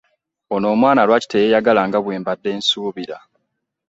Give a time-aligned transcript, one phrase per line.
[0.55, 3.17] Ono omwana lwaki teyeyagala nga wembadde nsuubira?